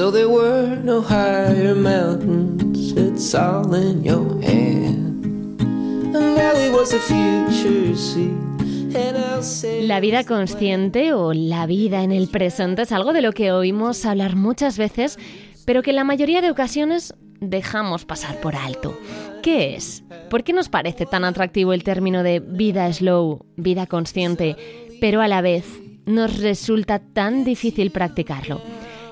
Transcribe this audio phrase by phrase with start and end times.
[0.00, 5.60] So there were no higher mountains, it's all in your hand.
[6.16, 7.92] And Valley was the future
[9.86, 14.06] La vida consciente o la vida en el presente es algo de lo que oímos
[14.06, 15.18] hablar muchas veces,
[15.66, 18.98] pero que en la mayoría de ocasiones dejamos pasar por alto.
[19.42, 20.02] ¿Qué es?
[20.30, 24.56] ¿Por qué nos parece tan atractivo el término de vida slow, vida consciente,
[24.98, 25.66] pero a la vez
[26.06, 28.62] nos resulta tan difícil practicarlo?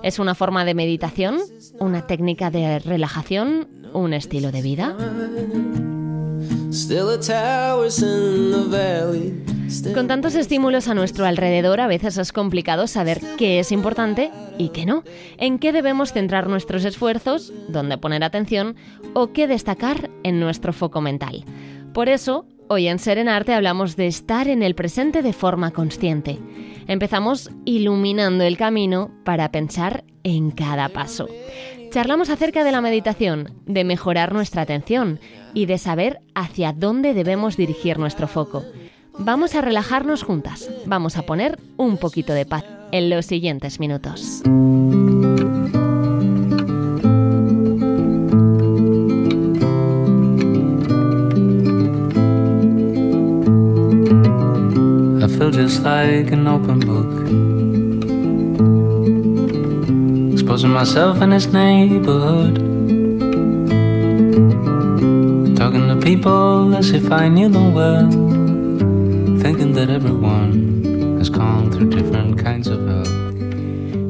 [0.03, 1.39] ¿Es una forma de meditación?
[1.79, 3.69] ¿Una técnica de relajación?
[3.93, 4.97] ¿Un estilo de vida?
[9.95, 14.71] Con tantos estímulos a nuestro alrededor, a veces es complicado saber qué es importante y
[14.71, 15.03] qué no,
[15.37, 18.77] en qué debemos centrar nuestros esfuerzos, dónde poner atención
[19.15, 21.45] o qué destacar en nuestro foco mental.
[21.93, 26.39] Por eso, hoy en Serenarte hablamos de estar en el presente de forma consciente.
[26.87, 31.29] Empezamos iluminando el camino para pensar en cada paso.
[31.91, 35.21] Charlamos acerca de la meditación, de mejorar nuestra atención
[35.55, 38.65] y de saber hacia dónde debemos dirigir nuestro foco.
[39.19, 44.43] Vamos a relajarnos juntas, vamos a poner un poquito de paz en los siguientes minutos.
[55.51, 57.13] Just like an open book.
[60.33, 62.57] Exposing myself in this neighborhood.
[65.57, 68.09] Talking to people as if I knew them well.
[69.43, 73.28] Thinking that everyone has gone through different kinds of hell.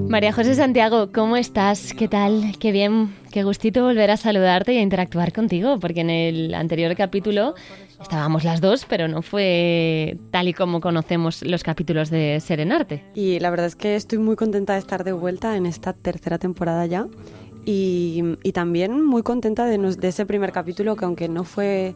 [0.08, 1.92] María José Santiago, ¿cómo estás?
[1.92, 2.56] ¿Qué tal?
[2.58, 6.96] Qué bien, qué gustito volver a saludarte y a interactuar contigo, porque en el anterior
[6.96, 7.54] capítulo
[8.00, 13.04] estábamos las dos, pero no fue tal y como conocemos los capítulos de Serenarte.
[13.14, 16.38] Y la verdad es que estoy muy contenta de estar de vuelta en esta tercera
[16.38, 17.06] temporada ya.
[17.66, 18.22] Y,
[18.54, 21.94] también muy contenta de ese primer capítulo, que aunque no fue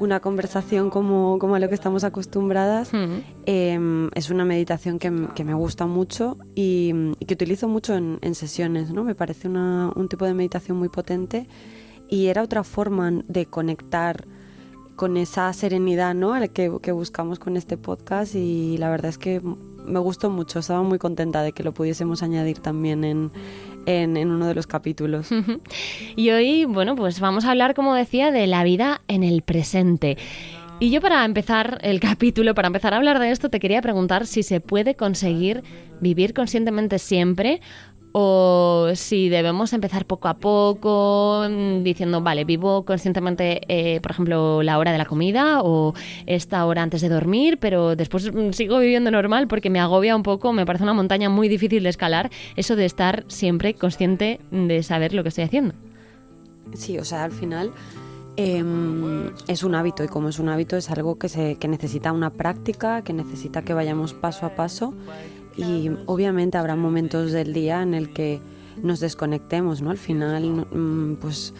[0.00, 2.90] una conversación como, como a lo que estamos acostumbradas,
[3.46, 8.18] eh, es una meditación que, que me gusta mucho y, y que utilizo mucho en,
[8.22, 8.90] en sesiones.
[8.90, 9.04] ¿no?
[9.04, 11.48] Me parece una- un tipo de meditación muy potente
[12.08, 14.26] y era otra forma de conectar
[14.96, 16.32] con esa serenidad ¿no?
[16.52, 19.40] que, que buscamos con este podcast y la verdad es que
[19.86, 23.30] me gustó mucho, estaba muy contenta de que lo pudiésemos añadir también en,
[23.88, 25.28] en, uno de los capítulos.
[26.16, 30.16] Y hoy, bueno, pues vamos a hablar, como decía, de la vida en el presente.
[30.80, 34.26] Y yo para empezar el capítulo, para empezar a hablar de esto, te quería preguntar
[34.26, 35.62] si se puede conseguir
[36.00, 37.60] vivir conscientemente siempre
[38.20, 44.60] o si debemos empezar poco a poco mm, diciendo, vale, vivo conscientemente, eh, por ejemplo,
[44.64, 45.94] la hora de la comida o
[46.26, 50.24] esta hora antes de dormir, pero después mm, sigo viviendo normal porque me agobia un
[50.24, 54.82] poco, me parece una montaña muy difícil de escalar, eso de estar siempre consciente de
[54.82, 55.74] saber lo que estoy haciendo.
[56.74, 57.70] Sí, o sea, al final
[58.36, 62.10] em, es un hábito y como es un hábito es algo que, se, que necesita
[62.10, 64.92] una práctica, que necesita que vayamos paso a paso
[65.58, 68.40] y obviamente habrá momentos del día en el que
[68.82, 69.90] nos desconectemos, ¿no?
[69.90, 71.52] Al final, mm, pues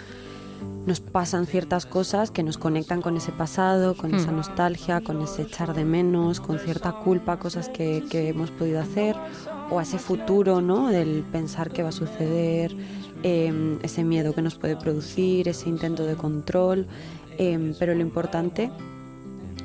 [0.87, 4.37] nos pasan ciertas cosas que nos conectan con ese pasado, con esa Hmm.
[4.37, 9.15] nostalgia, con ese echar de menos, con cierta culpa, cosas que, que hemos podido hacer,
[9.71, 10.89] o a ese futuro, ¿no?
[10.89, 12.75] Del pensar qué va a suceder,
[13.23, 16.87] eh, ese miedo que nos puede producir, ese intento de control.
[17.41, 18.69] eh, pero lo importante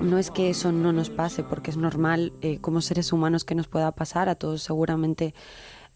[0.04, 3.56] no es que eso no nos pase, porque es normal eh, como seres humanos que
[3.56, 5.34] nos pueda pasar, a todos seguramente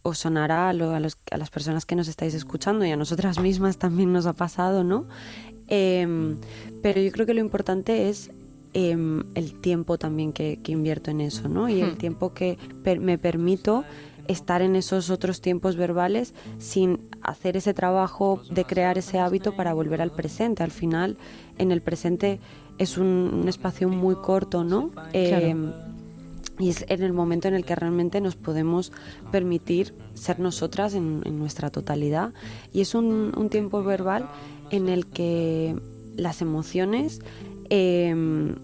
[0.04, 2.96] os sonará, a, lo- a los- a las personas que nos estáis escuchando y a
[2.98, 5.06] nosotras mismas también nos ha pasado, ¿no?
[5.68, 6.38] Em,
[6.82, 8.32] pero yo creo que lo importante es
[8.74, 11.68] em, el tiempo también que, que invierto en eso, ¿no?
[11.68, 13.84] Y el tiempo que per- me permito
[14.28, 19.74] estar en esos otros tiempos verbales sin hacer ese trabajo de crear ese hábito para
[19.74, 20.64] volver al presente.
[20.64, 21.18] Al final,
[21.58, 22.40] en el presente
[22.78, 23.08] es un,
[23.42, 24.92] un espacio muy corto, ¿no?
[25.14, 25.72] Em,
[26.60, 28.92] y es en el momento en el que realmente nos podemos
[29.32, 32.34] permitir ser nosotras en, en nuestra totalidad.
[32.74, 34.28] Y es un, un tiempo verbal
[34.72, 35.76] en el que
[36.16, 37.22] las emociones
[37.70, 38.56] em,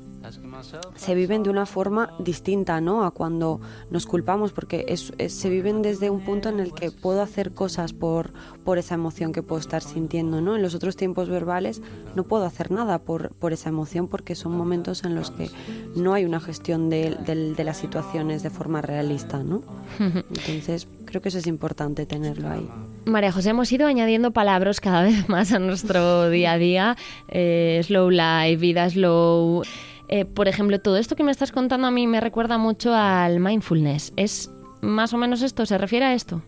[0.96, 3.04] se viven de una forma distinta ¿no?
[3.04, 3.60] a cuando
[3.92, 7.52] nos culpamos, porque es- es- se viven desde un punto en el que puedo hacer
[7.54, 8.32] cosas por,
[8.64, 10.40] por esa emoción que puedo estar sintiendo.
[10.42, 10.56] ¿no?
[10.56, 11.82] En los otros tiempos verbales
[12.16, 15.50] no puedo hacer nada por, por esa emoción porque son momentos en los que
[15.96, 19.44] no hay una gestión de, del- de las situaciones de forma realista.
[19.44, 19.62] ¿no?
[20.00, 22.68] Entonces creo que eso es importante tenerlo ahí.
[23.06, 26.98] María José, hemos ido añadiendo palabras cada vez más a nuestro día a día.
[27.28, 29.64] Eh, slow life, vida slow.
[30.10, 33.40] Eh, por ejemplo, todo esto que me estás contando a mí me recuerda mucho al
[33.40, 34.14] mindfulness.
[34.16, 34.52] ¿Es
[34.82, 35.66] más o menos esto?
[35.66, 36.42] ¿Se refiere a esto?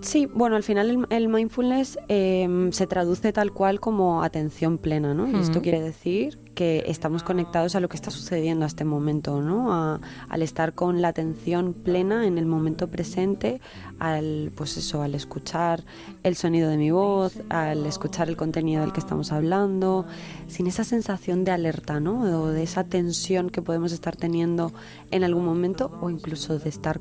[0.00, 5.14] Sí, bueno, al final el, el mindfulness eh, se traduce tal cual como atención plena,
[5.14, 5.28] ¿no?
[5.30, 9.40] Y esto quiere decir que estamos conectados a lo que está sucediendo a este momento,
[9.42, 9.72] ¿no?
[9.72, 13.60] A- al estar con la atención plena en el momento presente,
[14.00, 15.84] al, pues eso, al escuchar
[16.24, 20.04] el sonido de mi voz, al escuchar el contenido del que estamos hablando,
[20.48, 22.22] sin esa sensación de alerta, ¿no?
[22.42, 24.72] O de esa tensión que podemos estar teniendo
[25.10, 26.98] en algún momento o incluso de estar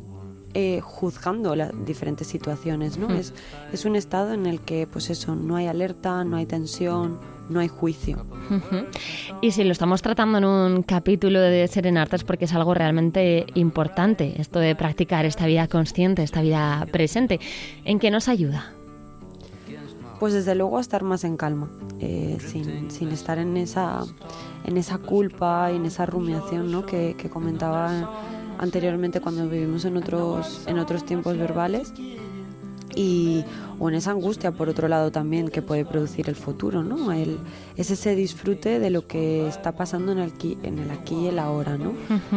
[0.54, 3.08] eh, juzgando las diferentes situaciones, ¿no?
[3.08, 3.16] Hmm.
[3.16, 3.34] Es,
[3.72, 7.20] es un estado en el que, pues eso, no hay alerta, no hay tensión,
[7.52, 8.26] no hay juicio.
[9.42, 13.46] Y si lo estamos tratando en un capítulo de Serenarte es porque es algo realmente
[13.54, 17.40] importante, esto de practicar esta vida consciente, esta vida presente.
[17.86, 18.74] ¿En qué nos ayuda?
[20.20, 21.70] Pues desde luego a estar más en calma,
[22.00, 24.04] eh, sin, sin estar en esa,
[24.66, 26.86] en esa culpa y en esa rumiación ¿no?
[26.86, 28.22] que, que comentaba
[28.58, 31.94] anteriormente cuando vivimos en otros, en otros tiempos verbales.
[32.94, 33.46] Y,
[33.80, 37.14] o en esa angustia, por otro lado, también que puede producir el futuro, ¿no?
[37.14, 37.40] El,
[37.78, 41.28] es ese disfrute de lo que está pasando en el aquí, en el aquí y
[41.28, 41.94] el ahora, ¿no?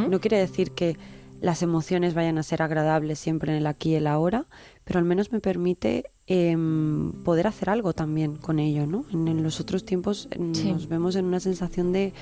[0.09, 0.97] No quiere decir que
[1.41, 4.47] las emociones vayan a ser agradables siempre en el aquí y el ahora,
[4.85, 9.05] pero al menos me permite em, poder hacer algo también con ello, ¿no?
[9.13, 10.73] En, en los otros tiempos em, Sí.
[10.73, 12.13] nos vemos en una sensación de,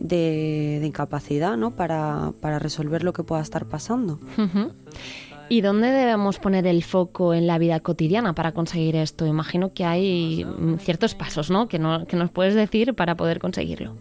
[0.00, 1.72] de, de incapacidad, ¿no?
[1.72, 4.18] Para, para resolver lo que pueda estar pasando.
[5.48, 9.26] ¿Y dónde debemos poner el foco en la vida cotidiana para conseguir esto?
[9.26, 10.46] Imagino que hay
[10.80, 11.68] ciertos pasos, ¿no?
[11.68, 13.94] Que, no, que nos puedes decir para poder conseguirlo.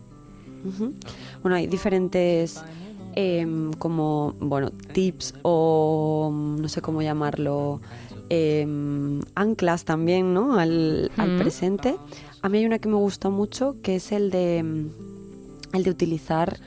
[1.41, 2.61] Bueno, hay diferentes
[3.15, 7.79] em, como, bueno, tips o no sé cómo llamarlo,
[8.27, 10.59] em, anclas también, ¿no?
[10.59, 11.95] Al, al presente.
[12.41, 14.89] A mí hay una que me gusta mucho, que es el de,
[15.77, 16.59] el de utilizar,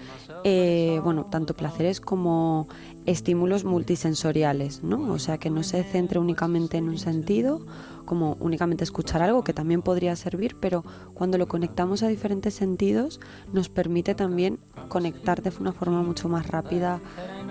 [0.45, 2.67] eh, bueno, tanto placeres como
[3.07, 5.13] estímulos multisensoriales, ¿no?
[5.13, 7.61] O sea, que no se centre únicamente en un sentido,
[8.07, 10.85] como únicamente escuchar algo, que también podría servir, pero
[11.15, 13.21] cuando lo conectamos a diferentes sentidos,
[13.53, 14.59] nos permite también
[14.89, 17.01] conectar de una forma mucho más rápida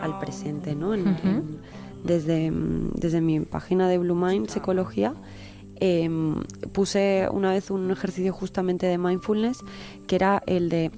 [0.01, 0.93] al presente, ¿no?
[0.93, 1.27] En- Ujú.
[1.27, 1.59] en-
[2.03, 2.51] desde,
[2.95, 5.13] desde mi página de Blue Mind Psicología,
[5.81, 6.35] em,
[6.73, 9.59] puse una vez un ejercicio justamente de mindfulness,
[10.07, 10.91] que era el de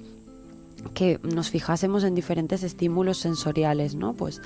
[0.94, 4.12] que nos fijásemos en diferentes estímulos sensoriales, ¿no?
[4.14, 4.40] Pues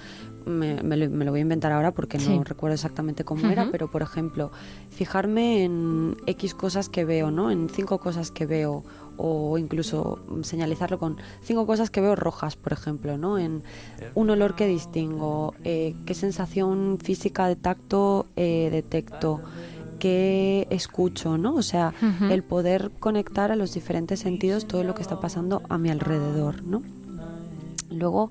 [0.44, 2.28] me, me lo, me lo voy a inventar ahora porque Sí.
[2.36, 4.50] no recuerdo exactamente cómo era, pero por ejemplo,
[4.90, 7.50] fijarme en X cosas que veo, ¿no?
[7.50, 8.84] En cinco cosas que veo
[9.18, 13.38] o incluso señalizarlo con cinco cosas que veo rojas, por ejemplo, ¿no?
[13.38, 13.62] En
[14.14, 19.40] un olor que distingo, eh, qué sensación física de tacto eh, detecto,
[19.98, 21.54] qué escucho, ¿no?
[21.54, 21.93] O sea,
[22.31, 26.62] el poder conectar a los diferentes sentidos todo lo que está pasando a mi alrededor,
[26.62, 26.82] ¿no?
[27.90, 28.31] Luego,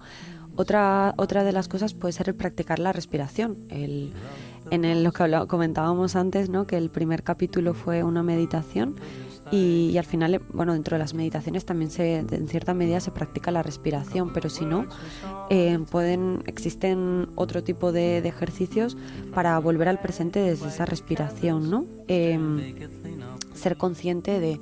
[0.55, 3.57] otra, otra de las cosas puede ser el practicar la respiración.
[3.69, 4.13] El,
[4.71, 6.65] en el- lo que comentábamos antes, ¿no?
[6.65, 8.95] que el primer capítulo fue una meditación
[9.51, 12.99] y, y al final, eh, bueno, dentro de las meditaciones también se, en cierta medida
[12.99, 14.85] se practica la respiración, pero si no,
[15.49, 18.97] eh, pueden, existen otro tipo de, de ejercicios
[19.33, 21.85] para volver al presente desde esa respiración, ¿no?
[22.07, 22.75] Em,
[23.53, 24.59] ser consciente de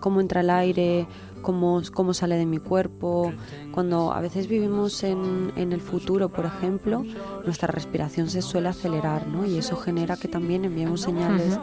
[0.00, 1.06] cómo entra el aire,
[1.46, 3.32] cómo, cómo sale de mi cuerpo.
[3.72, 7.04] Cuando a veces vivimos en, en el futuro, por ejemplo,
[7.44, 9.46] nuestra respiración se suele acelerar, ¿no?
[9.46, 11.58] Y eso genera que también enviemos señales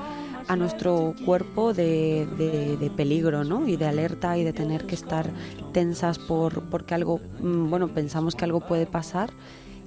[0.48, 3.68] a nuestro cuerpo de, de- de peligro, ¿no?
[3.68, 5.30] Y de alerta y de tener que estar
[5.74, 9.32] tensas por porque algo, mm, bueno, pensamos que algo puede pasar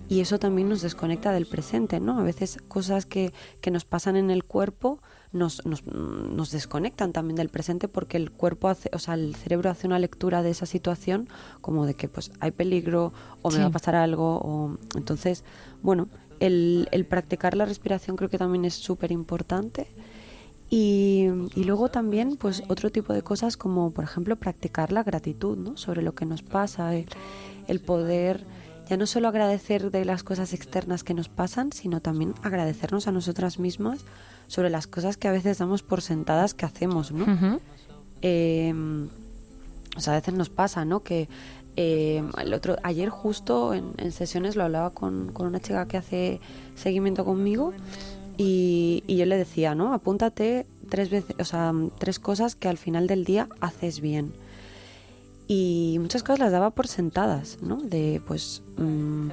[0.08, 2.18] y eso también nos desconecta del presente, ¿no?
[2.18, 4.98] A veces cosas que, que nos pasan en el cuerpo
[5.32, 9.70] nos, nos, nos desconectan también del presente porque el cuerpo hace, o sea, el cerebro
[9.70, 11.28] hace una lectura de esa situación
[11.60, 13.60] como de que pues hay peligro o me Sí.
[13.60, 15.44] va a pasar algo o entonces,
[15.82, 16.08] bueno,
[16.40, 19.86] el, el practicar la respiración creo que también es súper importante.
[20.68, 25.56] Y, y luego también, pues, otro tipo de cosas como, por ejemplo, practicar la gratitud,
[25.56, 25.76] ¿no?
[25.76, 27.06] Sobre lo que nos pasa, el,
[27.68, 28.44] el poder
[28.88, 33.12] ya no solo agradecer de las cosas externas que nos pasan, sino también agradecernos a
[33.12, 34.04] nosotras mismas
[34.46, 37.58] sobre las cosas que a veces damos por sentadas que hacemos, ¿no?
[38.22, 38.72] Eh,
[39.96, 41.00] o sea, a veces nos pasa, ¿no?
[41.02, 41.28] Que
[41.76, 45.96] eh, el otro, ayer justo en, en sesiones lo hablaba con, con una chica que
[45.96, 46.40] hace
[46.74, 47.72] seguimiento conmigo
[48.38, 49.92] y, y yo le decía, ¿no?
[49.92, 54.32] Apúntate tres veces, o sea, tres cosas que al final del día haces bien.
[55.48, 57.76] Y muchas cosas las daba por sentadas, ¿no?
[57.76, 59.28] De pues mm,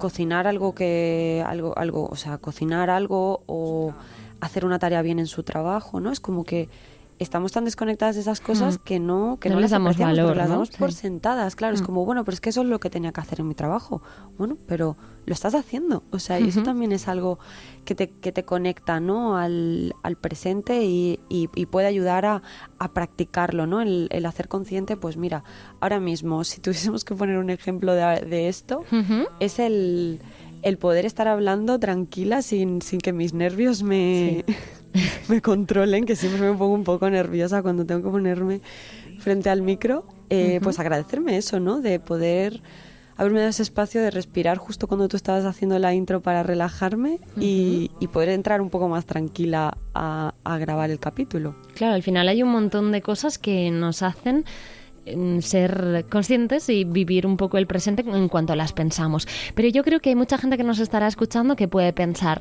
[0.00, 3.94] cocinar algo que algo algo, o sea, cocinar algo o
[4.40, 6.10] hacer una tarea bien en su trabajo, ¿no?
[6.10, 6.68] Es como que
[7.20, 8.82] estamos tan desconectadas de esas cosas Mm.
[8.82, 10.54] que no, que No no, les las damos valor, las ¿no?
[10.54, 10.98] damos por Sí.
[11.02, 11.86] sentadas, claro, es Mm.
[11.86, 14.02] como, bueno, pero es que eso es lo que tenía que hacer en mi trabajo.
[14.38, 14.96] Bueno, pero
[15.26, 17.38] lo estás haciendo, o sea, y eso también es algo
[17.84, 19.36] que te, que te conecta, ¿no?
[19.36, 22.42] Al, al presente y, y- y puede ayudar a,
[22.78, 23.80] a practicarlo, ¿no?
[23.82, 25.44] El, el hacer consciente, pues mira,
[25.80, 28.82] ahora mismo, si tuviésemos que poner un ejemplo de, de esto,
[29.40, 30.20] es el,
[30.62, 34.44] el poder estar hablando tranquila sin, sin que mis nervios me,
[35.28, 38.60] me controlen, que siempre me pongo un poco nerviosa cuando tengo que ponerme
[39.18, 40.06] frente al micro.
[40.30, 40.60] Eh.
[40.62, 41.80] Pues agradecerme eso, ¿no?
[41.80, 42.62] De poder
[43.20, 47.18] haberme dado ese espacio de respirar justo cuando tú estabas haciendo la intro para relajarme
[47.38, 51.54] y, y poder entrar un poco más tranquila a, a grabar el capítulo.
[51.74, 54.46] Claro, al final hay un montón de cosas que nos hacen
[55.14, 59.28] mm, ser conscientes y vivir un poco el presente en cuanto las pensamos.
[59.54, 62.40] Pero yo creo que hay mucha gente que nos estará escuchando que puede pensar,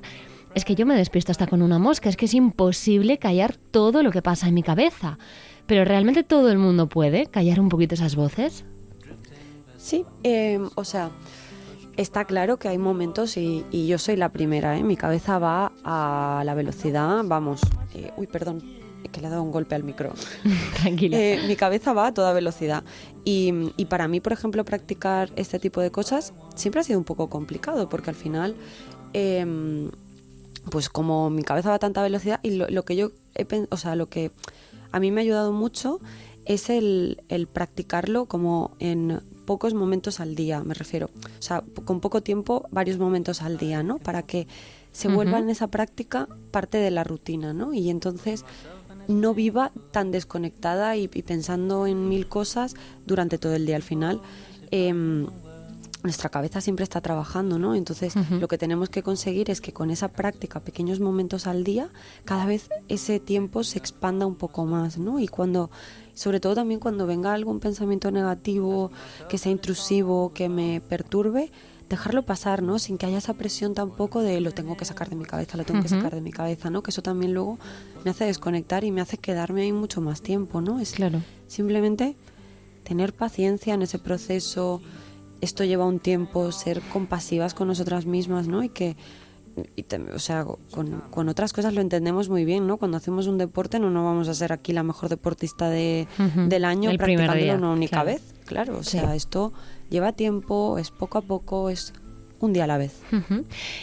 [0.56, 4.04] es que yo me despierto hasta con una mosca, es que es imposible callar todo
[4.04, 5.18] lo que pasa en mi cabeza.
[5.68, 8.66] Pero realmente todo el mundo puede callar un poquito esas voces.
[9.78, 11.12] Sí, eh, o sea,
[11.96, 14.84] está claro que hay momentos y, y yo soy la primera, ¿eh?
[14.84, 17.62] mi cabeza va a la velocidad, vamos,
[17.94, 18.64] eh, uy, perdón,
[19.12, 20.14] que le he dado un golpe al micro.
[20.82, 21.18] Tranquila.
[21.18, 22.84] Eh, mi cabeza va a toda velocidad.
[23.24, 27.06] Y, y para mí, por ejemplo, practicar este tipo de cosas siempre ha sido un
[27.06, 28.56] poco complicado, porque al final,
[29.14, 29.90] em,
[30.72, 33.78] pues como mi cabeza va a tanta velocidad, y lo, lo que yo he o
[33.78, 34.32] sea, lo que
[34.92, 36.00] a mí me ha ayudado mucho
[36.46, 41.10] es el, el practicarlo como en pocos momentos al día, me refiero.
[41.40, 43.98] O sea, con poco tiempo, varios momentos al día, ¿no?
[44.00, 44.48] Para que
[44.92, 47.74] se vuelva en esa práctica parte de la rutina, ¿no?
[47.74, 48.46] Y entonces
[49.08, 52.76] no viva tan desconectada y, y pensando en mil cosas
[53.06, 53.76] durante todo el día.
[53.76, 54.22] Al final,
[54.72, 55.28] em,
[56.04, 57.76] nuestra cabeza siempre está trabajando, ¿no?
[57.76, 61.90] Entonces, lo que tenemos que conseguir es que con esa práctica, pequeños momentos al día,
[62.26, 65.20] cada vez ese tiempo se expanda un poco más, ¿no?
[65.20, 65.70] Y cuando,
[66.14, 68.92] sobre todo también cuando venga algún pensamiento negativo,
[69.28, 71.52] que sea intrusivo, que me perturbe,
[71.90, 72.80] dejarlo pasar, ¿no?
[72.80, 75.66] Sin que haya esa presión tampoco de lo tengo que sacar de mi cabeza, lo
[75.66, 76.82] tengo que sacar de mi cabeza, ¿no?
[76.84, 77.58] Que eso también luego
[78.06, 80.80] me hace desconectar y me hace quedarme ahí mucho más tiempo, ¿no?
[80.80, 81.22] Es Claro.
[81.48, 82.16] simplemente
[82.84, 84.82] tener paciencia en ese proceso.
[85.42, 88.64] Esto lleva un tiempo, ser compasivas con nosotras mismas, ¿no?
[88.64, 88.98] Y que,
[89.76, 92.78] y o sea, con, con otras cosas lo entendemos muy bien, ¿no?
[92.78, 96.08] Cuando hacemos un deporte no nos vamos a ser aquí la mejor deportista de,
[96.48, 98.06] del año El practicándolo día, una única claro.
[98.08, 98.78] vez, claro.
[98.80, 98.92] O Sí.
[99.00, 99.54] sea, esto
[99.90, 101.94] lleva tiempo, es poco a poco, es
[102.40, 103.02] un día a la vez.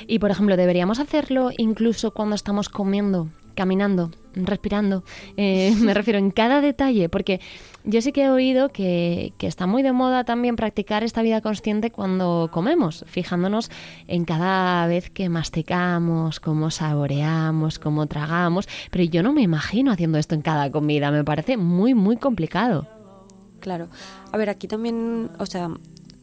[0.07, 5.05] Y por ejemplo, deberíamos hacerlo incluso cuando estamos comiendo, caminando, respirando.
[5.37, 7.41] Eh, me refiero en cada detalle, porque
[7.85, 11.41] yo sí que he oído que, que está muy de moda también practicar esta vida
[11.41, 13.71] consciente cuando comemos, fijándonos
[14.07, 18.69] en cada vez que masticamos, cómo saboreamos, cómo tragamos.
[18.91, 22.87] Pero yo no me imagino haciendo esto en cada comida, me parece muy, muy complicado.
[23.61, 23.89] Claro.
[24.33, 25.71] A ver, aquí también, o sea,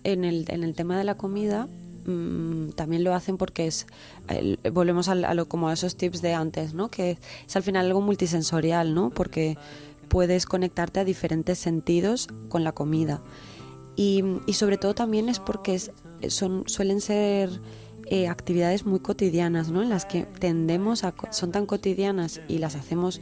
[0.03, 1.67] en el, en el tema de la comida,
[2.05, 3.87] mm, también lo hacen porque es,
[4.27, 6.89] el- volvemos al- a, lo, como a esos tips de antes, ¿no?
[6.89, 7.17] Que
[7.47, 9.09] es al final algo multisensorial, ¿no?
[9.09, 9.57] Porque
[10.07, 13.21] puedes conectarte a diferentes sentidos con la comida.
[13.95, 15.91] Y, y sobre todo también es porque es,
[16.29, 17.49] son, suelen ser
[18.07, 19.81] eh, actividades muy cotidianas, ¿no?
[19.81, 21.13] En las que tendemos a...
[21.31, 23.21] son tan cotidianas y las hacemos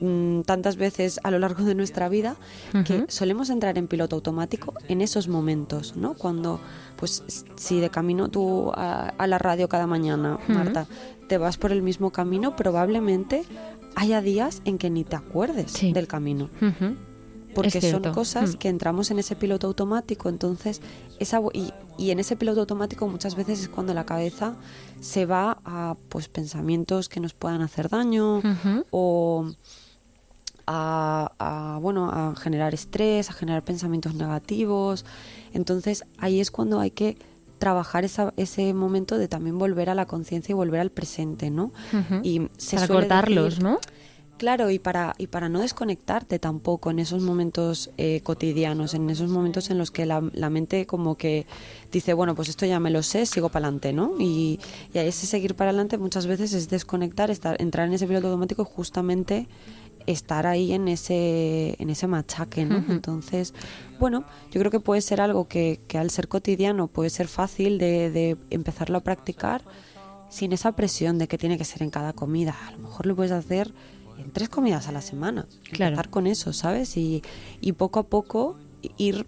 [0.00, 2.36] mm, tantas veces a lo largo de nuestra vida
[2.84, 6.14] que solemos entrar en piloto automático en esos momentos, ¿no?
[6.14, 6.60] Cuando,
[6.96, 7.22] pues,
[7.56, 10.38] si de camino tú a, a la radio cada mañana.
[10.48, 10.86] Marta,
[11.28, 13.44] te vas por el mismo camino, probablemente
[13.94, 15.92] haya días en que ni te acuerdes Sí.
[15.92, 16.50] del camino
[17.54, 18.58] porque son cosas Mm.
[18.58, 20.82] que entramos en ese piloto automático, entonces
[21.18, 24.54] esa y, y en ese piloto automático muchas veces es cuando la cabeza
[25.00, 28.42] se va a pues pensamientos que nos puedan hacer daño
[28.90, 29.50] o
[30.66, 35.04] a, a, bueno a generar estrés, a generar pensamientos negativos.
[35.52, 37.16] Entonces ahí es cuando hay que
[37.58, 41.72] trabajar esa- ese momento de también volver a la conciencia y volver al presente, ¿no?
[42.22, 43.78] Y se Para cortarlos, decir- ¿no?
[44.38, 49.30] Claro, y para, y para no desconectarte tampoco en esos momentos eh, cotidianos, en esos
[49.30, 51.46] momentos en los que la, la mente como que
[51.90, 54.12] dice, bueno, pues esto ya me lo sé, sigo para adelante, ¿no?
[54.18, 54.60] Y,
[54.92, 58.60] y ese seguir para adelante muchas veces es desconectar, estar, entrar en ese piloto automático
[58.60, 59.48] y justamente
[60.06, 62.84] estar ahí en ese, en ese machaque, ¿no?
[62.88, 63.54] Entonces,
[63.98, 67.78] bueno, yo creo que puede ser algo que, que al ser cotidiano puede ser fácil
[67.78, 69.62] de, de empezarlo a practicar
[70.28, 72.56] sin esa presión de que tiene que ser en cada comida.
[72.66, 73.72] A lo mejor lo puedes hacer
[74.18, 75.46] en tres comidas a la semana.
[75.70, 75.94] Claro.
[75.94, 76.96] Empezar con eso, ¿sabes?
[76.96, 77.22] Y,
[77.60, 78.56] y poco a poco
[78.96, 79.26] ir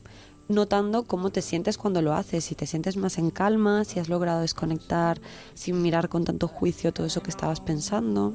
[0.49, 4.09] notando cómo te sientes cuando lo haces, si te sientes más en calma, si has
[4.09, 5.21] logrado desconectar
[5.55, 8.35] sin mirar con tanto juicio todo eso que estabas pensando.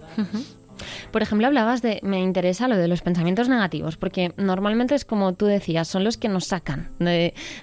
[1.12, 5.34] Por ejemplo, hablabas de, me interesa lo de los pensamientos negativos, porque normalmente es como
[5.34, 6.92] tú decías, son los que nos sacan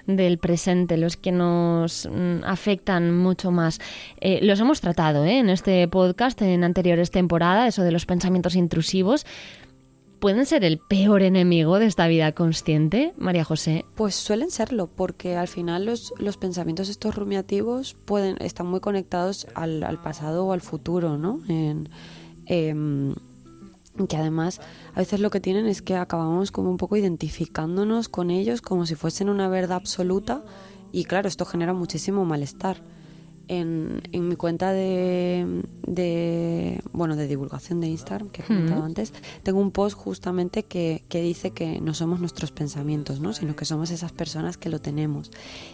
[0.07, 3.79] del presente, los que nos mm, afectan mucho más.
[4.19, 5.39] Eh, los hemos tratado ¿eh?
[5.39, 9.25] en este podcast, en anteriores temporadas, eso de los pensamientos intrusivos.
[10.21, 13.85] ¿Pueden ser el peor enemigo de esta vida consciente, María José?
[13.95, 19.47] Pues suelen serlo, porque al final los, los pensamientos estos rumiativos pueden, están muy conectados
[19.55, 21.41] al, pasado o al futuro, ¿no?
[22.51, 23.15] Em,
[24.09, 24.59] que además
[24.93, 28.85] a veces lo que tienen es que acabamos como un poco identificándonos con ellos como
[28.85, 30.43] si fuesen una verdad absoluta
[30.91, 32.81] y claro, esto genera muchísimo malestar
[33.51, 39.11] en, en mi cuenta de, de, bueno, de divulgación de Instagram, que he comentado antes,
[39.43, 43.33] tengo un post justamente que, que, dice que no somos nuestros pensamientos, ¿no?
[43.33, 45.31] sino que somos esas personas que lo tenemos.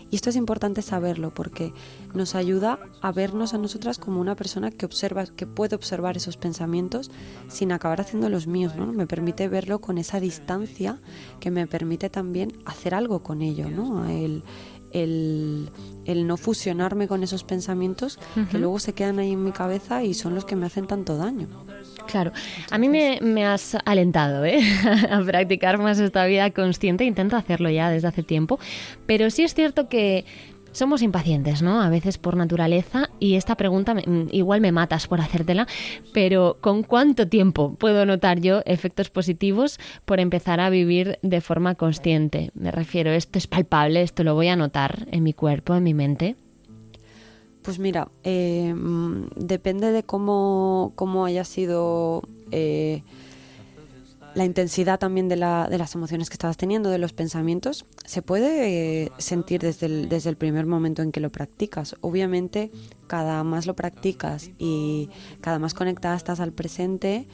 [0.09, 1.71] Y esto es importante saberlo porque
[2.15, 6.35] nos ayuda a vernos a nosotras como una persona que observa, que puede observar esos
[6.35, 7.11] pensamientos
[7.47, 8.91] sin acabar haciendo los míos, ¿no?
[8.91, 10.99] Me permite verlo con esa distancia
[11.39, 14.09] que me permite también hacer algo con ello, ¿no?
[14.09, 14.41] El,
[14.91, 15.69] el,
[16.05, 18.19] no fusionarme con esos pensamientos
[18.51, 21.17] que luego se quedan ahí en mi cabeza y son los que me hacen tanto
[21.17, 21.47] daño.
[22.07, 22.31] Claro,
[22.71, 24.61] a mí me, me has alentado ¿eh?
[25.09, 28.59] a practicar más esta vida consciente, intento hacerlo ya desde hace tiempo,
[29.05, 30.25] pero sí es cierto que
[30.71, 31.81] somos impacientes, ¿no?
[31.81, 35.67] A veces por naturaleza y esta pregunta mm, igual me matas por hacértela,
[36.13, 41.75] pero ¿con cuánto tiempo puedo notar yo efectos positivos por empezar a vivir de forma
[41.75, 42.51] consciente?
[42.53, 45.93] Me refiero, esto es palpable, esto lo voy a notar en mi cuerpo, en mi
[45.93, 46.35] mente.
[47.61, 53.03] Pues mira, eh, mm, depende de cómo, cómo haya sido eh,
[54.37, 58.21] la intensidad también de, la, de, las emociones que estabas teniendo, de los pensamientos, se
[58.21, 61.95] puede eh, sentir desde el, desde el primer momento en que lo practicas.
[62.01, 62.69] Obviamente,
[63.07, 65.09] cada más lo practicas y
[65.41, 67.27] cada más conectada estás al presente,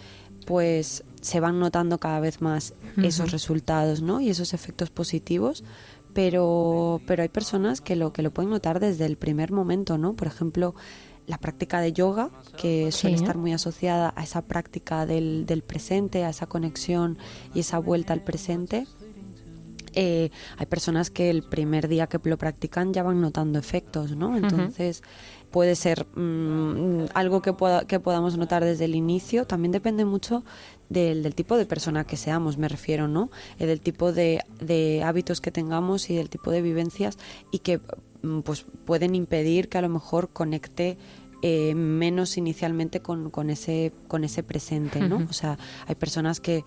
[0.45, 4.21] pues se van notando cada vez más esos resultados ¿no?
[4.21, 5.65] y esos efectos positivos.
[6.13, 10.13] Pero, pero hay personas que lo, que lo pueden notar desde el primer momento, ¿no?
[10.13, 10.75] Por ejemplo,
[11.27, 16.25] la práctica de yoga, que suele estar muy asociada a esa práctica del, del, presente,
[16.25, 17.17] a esa conexión
[17.53, 18.85] y esa vuelta al presente.
[19.93, 24.37] Eh, hay personas que el primer día que lo practican ya van notando efectos, ¿no?
[24.37, 25.03] Entonces
[25.51, 29.45] puede ser mm, algo que, pueda, que podamos notar desde el inicio.
[29.45, 30.43] También depende mucho
[30.89, 33.29] del, del tipo de persona que seamos, me refiero, ¿no?
[33.59, 37.17] Eh, del tipo de, de hábitos que tengamos y del tipo de vivencias
[37.51, 37.79] y que
[38.23, 40.97] Mm, pues pueden impedir que a lo mejor conecte
[41.41, 45.27] eh, menos inicialmente con, con, ese, con ese presente, ¿no?
[45.29, 46.63] O sea, hay personas que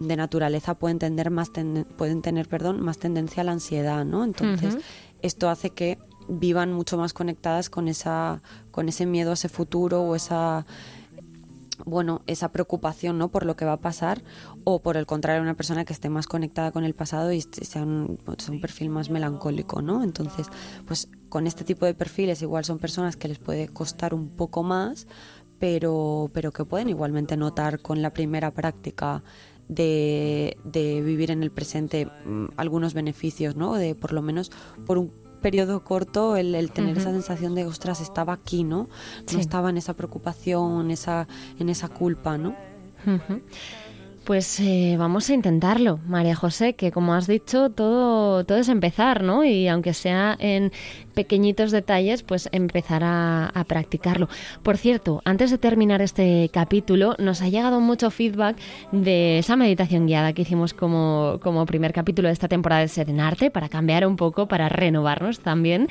[0.00, 1.52] de naturaleza pueden tener más
[1.96, 4.78] pueden tener perdón más tendencia a la ansiedad no entonces
[5.22, 10.02] esto hace que vivan mucho más conectadas con esa con ese miedo a ese futuro
[10.02, 10.66] o esa
[11.84, 13.28] bueno, esa preocupación ¿no?
[13.28, 14.22] por lo que va a pasar
[14.64, 17.82] o por el contrario una persona que esté más conectada con el pasado y sea
[17.82, 20.02] un, un, perfil más melancólico, ¿no?
[20.02, 20.46] Entonces,
[20.86, 24.62] pues con este tipo de perfiles igual son personas que les puede costar un poco
[24.62, 25.06] más,
[25.58, 29.22] pero, pero que pueden igualmente notar con la primera práctica
[29.70, 33.74] de, de vivir en el presente mm, algunos beneficios, ¿no?
[33.74, 34.50] De por lo menos
[34.84, 38.88] por un periodo corto el, tener esa sensación de, ostras, estaba aquí, ¿no?
[39.32, 41.28] No estaba en esa preocupación, esa,
[41.58, 42.54] en esa culpa, ¿no?
[44.24, 49.22] Pues eh, vamos a intentarlo, María José, que como has dicho, todo, todo es empezar,
[49.24, 49.44] ¿no?
[49.44, 50.72] Y aunque sea en
[51.14, 54.28] pequeñitos detalles, pues empezar a, practicarlo.
[54.62, 58.58] Por cierto, antes de terminar este capítulo, nos ha llegado mucho feedback
[58.92, 63.68] de esa meditación guiada que hicimos como, primer capítulo de esta temporada de Serenarte, para
[63.68, 65.88] cambiar un poco, para renovarnos también.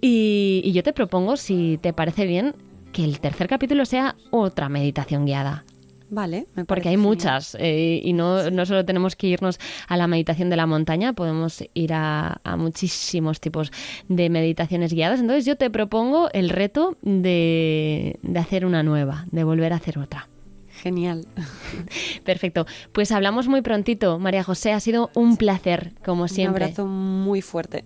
[0.00, 2.54] Y yo te propongo, si te parece bien,
[2.92, 5.64] que el tercer capítulo sea otra meditación guiada.
[6.10, 10.48] Vale, porque hay muchas eh, y no, no, solo tenemos que irnos a la meditación
[10.48, 13.70] de la montaña, podemos ir a, muchísimos tipos
[14.08, 15.20] de meditaciones guiadas.
[15.20, 19.98] Entonces yo te propongo el reto de, de hacer una nueva, de volver a hacer
[19.98, 20.28] otra.
[20.82, 21.26] Genial.
[22.24, 22.66] Perfecto.
[22.92, 24.72] Pues hablamos muy prontito, María José.
[24.72, 26.64] Ha sido un placer, como siempre.
[26.64, 27.82] Un abrazo muy fuerte.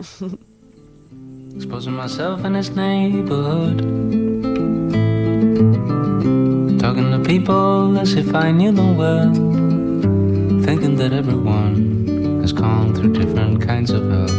[6.92, 9.32] Talking to people as if I knew them well.
[10.62, 14.36] Thinking that everyone has gone through different kinds of hell.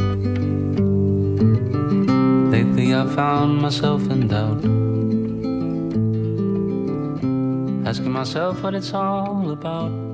[2.53, 4.61] Lately I found myself in doubt.
[7.87, 10.12] Asking myself what it's all about.